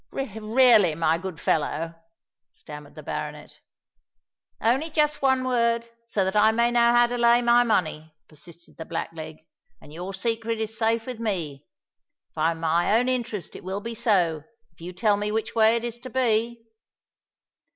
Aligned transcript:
"Really, 0.11 0.95
my 0.95 1.19
good 1.19 1.39
fellow——" 1.39 1.93
stammered 2.53 2.95
the 2.95 3.03
baronet. 3.03 3.59
"Only 4.59 4.89
just 4.89 5.21
one 5.21 5.43
word, 5.45 5.89
so 6.07 6.25
that 6.25 6.35
I 6.35 6.51
may 6.51 6.71
know 6.71 6.91
how 6.91 7.05
to 7.05 7.19
lay 7.19 7.43
my 7.43 7.61
money," 7.63 8.11
persisted 8.27 8.77
the 8.77 8.85
black 8.85 9.11
leg, 9.13 9.45
"and 9.79 9.93
your 9.93 10.11
secret 10.15 10.59
is 10.59 10.75
safe 10.75 11.05
with 11.05 11.19
me. 11.19 11.67
For 12.33 12.55
my 12.55 12.97
own 12.97 13.09
interest 13.09 13.55
it 13.55 13.63
will 13.63 13.79
be 13.81 13.93
so, 13.93 14.41
if 14.73 14.81
you 14.81 14.91
tell 14.91 15.17
me 15.17 15.31
which 15.31 15.53
way 15.53 15.75
it 15.75 15.83
is 15.83 15.99
to 15.99 16.09
be." 16.09 16.65